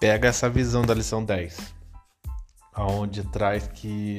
pega 0.00 0.28
essa 0.28 0.48
visão 0.48 0.80
da 0.82 0.94
lição 0.94 1.22
10, 1.22 1.74
aonde 2.72 3.22
traz 3.24 3.68
que 3.68 4.16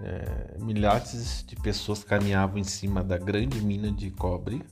é, 0.00 0.56
milhares 0.58 1.44
de 1.46 1.56
pessoas 1.56 2.02
caminhavam 2.02 2.56
em 2.56 2.64
cima 2.64 3.04
da 3.04 3.18
grande 3.18 3.60
mina 3.60 3.92
de 3.92 4.10
cobre, 4.10 4.64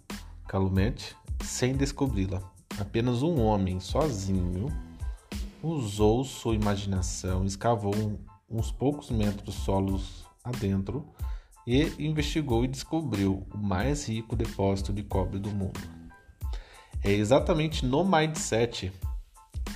Calumet, 0.49 1.15
sem 1.45 1.77
descobri-la. 1.77 2.43
Apenas 2.81 3.23
um 3.23 3.43
homem, 3.43 3.79
sozinho, 3.79 4.69
usou 5.63 6.25
sua 6.25 6.55
imaginação, 6.55 7.45
escavou 7.45 8.19
uns 8.49 8.73
poucos 8.73 9.11
metros 9.11 9.55
solos 9.55 10.25
adentro 10.43 11.05
e 11.67 11.93
investigou 11.99 12.65
e 12.65 12.69
descobriu 12.69 13.47
o 13.53 13.59
mais 13.59 14.09
rico 14.09 14.35
depósito 14.35 14.95
de 14.95 15.03
cobre 15.03 15.39
do 15.39 15.51
mundo. 15.51 15.98
É 17.03 17.13
exatamente 17.13 17.87
no 17.87 18.05
mindset 18.05 18.93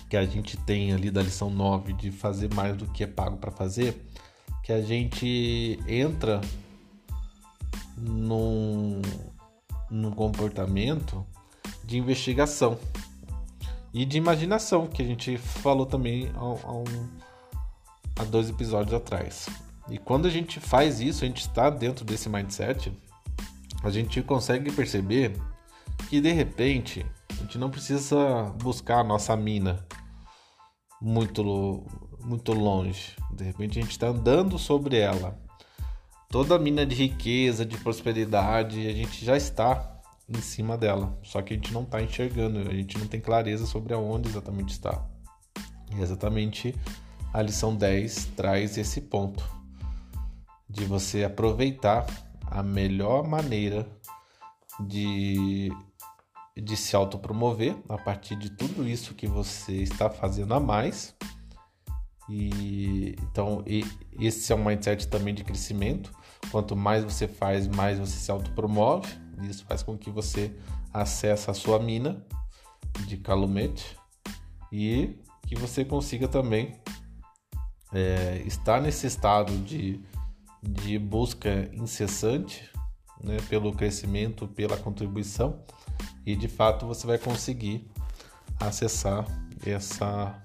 que 0.08 0.16
a 0.16 0.26
gente 0.26 0.56
tem 0.58 0.92
ali 0.92 1.10
da 1.10 1.22
lição 1.22 1.48
9 1.48 1.94
de 1.94 2.10
fazer 2.10 2.52
mais 2.54 2.76
do 2.76 2.86
que 2.86 3.04
é 3.04 3.06
pago 3.06 3.38
para 3.38 3.50
fazer, 3.50 4.06
que 4.62 4.72
a 4.72 4.82
gente 4.82 5.78
entra 5.88 6.40
num, 7.96 9.00
num 9.90 10.10
comportamento 10.10 11.24
de 11.84 11.96
investigação 11.96 12.78
e 13.92 14.04
de 14.04 14.16
imaginação, 14.16 14.86
que 14.86 15.02
a 15.02 15.04
gente 15.04 15.36
falou 15.36 15.86
também 15.86 16.30
há, 16.34 16.44
um, 16.44 16.84
há 18.16 18.24
dois 18.24 18.48
episódios 18.48 18.94
atrás. 18.94 19.48
E 19.88 19.98
quando 19.98 20.26
a 20.26 20.30
gente 20.30 20.60
faz 20.60 21.00
isso, 21.00 21.24
a 21.24 21.26
gente 21.26 21.40
está 21.40 21.68
dentro 21.68 22.04
desse 22.04 22.28
mindset, 22.28 22.92
a 23.82 23.90
gente 23.90 24.22
consegue 24.22 24.70
perceber 24.70 25.36
que 26.08 26.20
de 26.20 26.32
repente 26.32 27.04
gente 27.52 27.58
não 27.58 27.70
precisa 27.70 28.44
buscar 28.62 29.00
a 29.00 29.04
nossa 29.04 29.36
mina 29.36 29.86
muito, 30.98 31.84
muito 32.24 32.54
longe. 32.54 33.14
De 33.30 33.44
repente 33.44 33.78
a 33.78 33.82
gente 33.82 33.90
está 33.90 34.06
andando 34.06 34.58
sobre 34.58 34.96
ela. 34.96 35.38
Toda 36.30 36.56
a 36.56 36.58
mina 36.58 36.86
de 36.86 36.94
riqueza, 36.94 37.66
de 37.66 37.76
prosperidade, 37.76 38.88
a 38.88 38.92
gente 38.94 39.22
já 39.22 39.36
está 39.36 40.00
em 40.26 40.40
cima 40.40 40.78
dela. 40.78 41.18
Só 41.22 41.42
que 41.42 41.52
a 41.52 41.56
gente 41.56 41.74
não 41.74 41.82
está 41.82 42.00
enxergando, 42.00 42.70
a 42.70 42.74
gente 42.74 42.96
não 42.96 43.06
tem 43.06 43.20
clareza 43.20 43.66
sobre 43.66 43.92
aonde 43.92 44.30
exatamente 44.30 44.70
está. 44.70 45.06
E 45.94 46.00
exatamente 46.00 46.74
a 47.34 47.42
lição 47.42 47.76
10 47.76 48.30
traz 48.34 48.78
esse 48.78 49.02
ponto 49.02 49.44
de 50.70 50.86
você 50.86 51.22
aproveitar 51.22 52.06
a 52.46 52.62
melhor 52.62 53.28
maneira 53.28 53.86
de, 54.80 55.70
de 56.56 56.76
se 56.76 56.94
autopromover 56.94 57.76
a 57.88 57.96
partir 57.96 58.36
de 58.36 58.50
tudo 58.50 58.86
isso 58.86 59.14
que 59.14 59.26
você 59.26 59.72
está 59.76 60.10
fazendo 60.10 60.54
a 60.54 60.60
mais. 60.60 61.14
E 62.28 63.16
então 63.22 63.62
e, 63.66 63.84
esse 64.18 64.52
é 64.52 64.56
um 64.56 64.64
mindset 64.64 65.08
também 65.08 65.34
de 65.34 65.44
crescimento. 65.44 66.12
Quanto 66.50 66.76
mais 66.76 67.04
você 67.04 67.26
faz, 67.26 67.66
mais 67.66 67.98
você 67.98 68.16
se 68.16 68.30
autopromove. 68.30 69.08
Isso 69.42 69.64
faz 69.64 69.82
com 69.82 69.96
que 69.96 70.10
você 70.10 70.54
acesse 70.92 71.50
a 71.50 71.54
sua 71.54 71.78
mina 71.78 72.24
de 73.06 73.16
calumete 73.16 73.96
e 74.70 75.18
que 75.46 75.54
você 75.56 75.84
consiga 75.84 76.28
também 76.28 76.78
é, 77.92 78.42
estar 78.46 78.80
nesse 78.80 79.06
estado 79.06 79.56
de 79.58 80.00
de 80.62 80.98
busca 80.98 81.68
incessante 81.72 82.70
né, 83.22 83.36
pelo 83.48 83.72
crescimento, 83.72 84.46
pela 84.48 84.76
contribuição 84.76 85.62
e 86.24 86.36
de 86.36 86.48
fato 86.48 86.86
você 86.86 87.06
vai 87.06 87.18
conseguir 87.18 87.90
acessar 88.58 89.26
essa, 89.64 90.40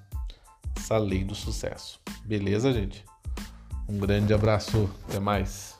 essa 0.75 0.97
lei 0.97 1.23
do 1.23 1.35
sucesso. 1.35 1.99
Beleza, 2.25 2.73
gente? 2.73 3.03
Um 3.87 3.97
grande 3.97 4.33
abraço, 4.33 4.89
até 5.07 5.19
mais. 5.19 5.76